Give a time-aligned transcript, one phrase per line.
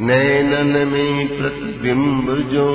[0.00, 2.68] नैनन में प्रतिबिंब जो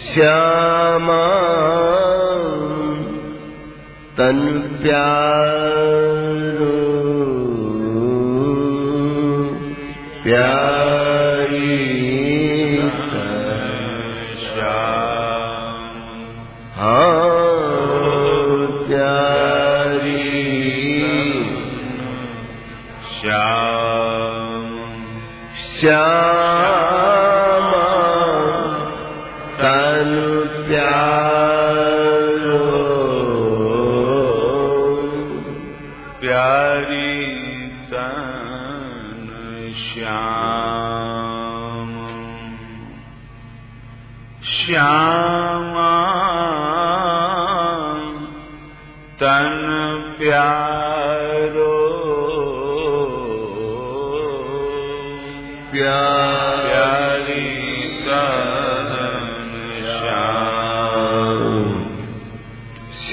[0.02, 1.22] श्यामा
[4.18, 4.40] तन
[4.82, 6.63] प्यारी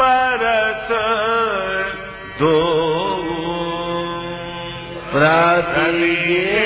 [0.00, 0.88] परस
[2.40, 2.76] दो।
[5.12, 6.65] प्रतिबिंबित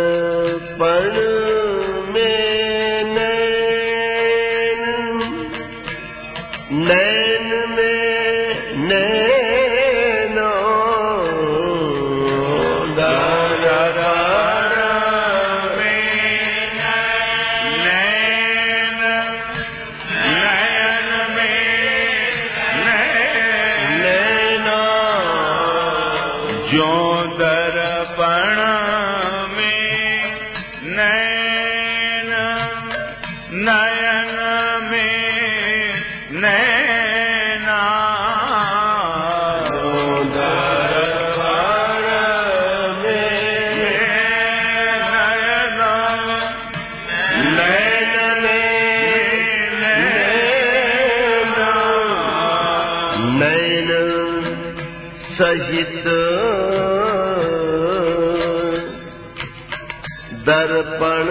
[60.81, 61.27] दर्पण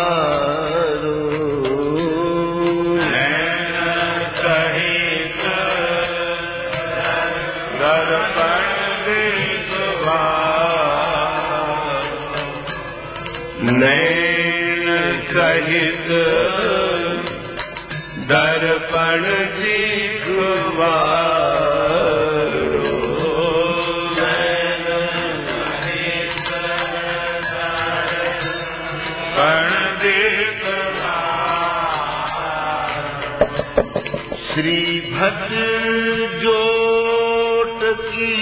[13.81, 14.87] नैन
[15.29, 16.09] सहित
[18.31, 19.25] दर्पण
[19.61, 21.36] दिखबारो
[34.49, 35.63] श्रीभद्र
[36.43, 38.37] जोट की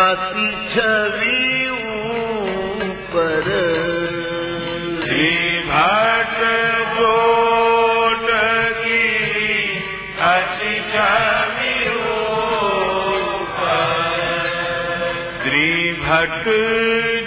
[0.00, 1.48] अति छवि
[3.12, 3.48] पर
[5.04, 6.50] श्रीभद्र
[6.98, 8.28] जोट
[8.80, 9.02] की
[10.30, 11.74] अति छवि
[15.42, 17.17] श्रीभट्ट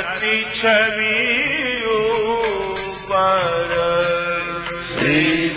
[0.00, 1.16] अति छवि
[1.86, 3.72] ऊपर।
[4.98, 5.48] श्री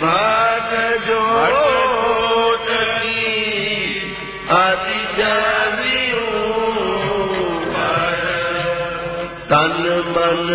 [4.50, 6.04] अति छवि
[9.50, 10.48] तन मन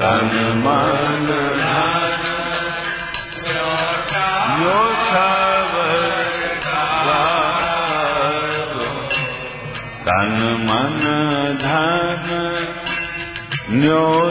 [0.00, 0.32] तन
[0.64, 1.44] मन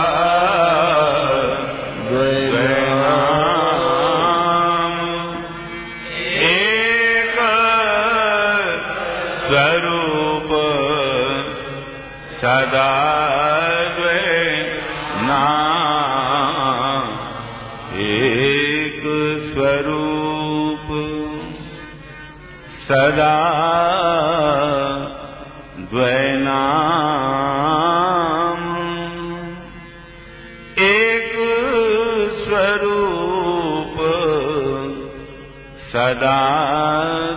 [36.11, 36.39] सदा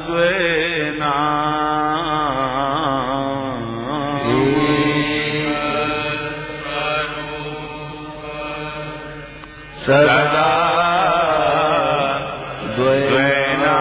[0.07, 1.11] द्वैणा
[9.85, 10.49] सदा
[12.76, 13.76] द्वै वेणा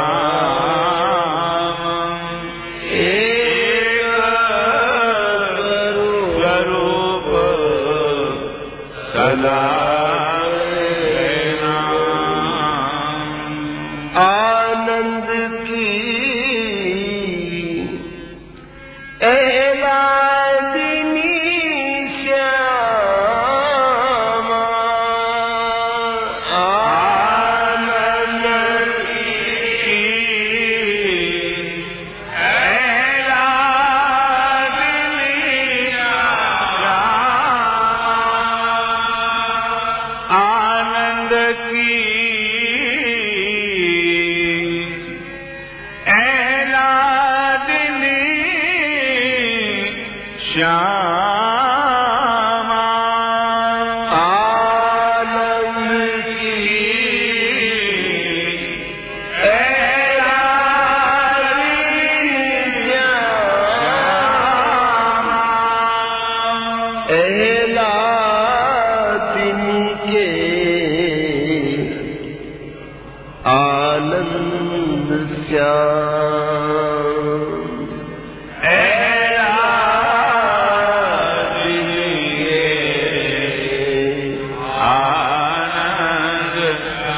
[9.14, 9.93] सदा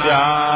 [0.06, 0.55] Yeah.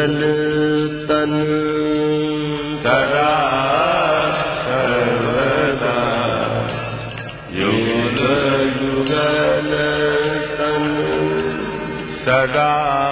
[0.00, 1.46] तनु
[2.84, 3.28] सदा
[7.60, 8.20] युग
[8.80, 9.72] युगल
[12.24, 13.09] सदा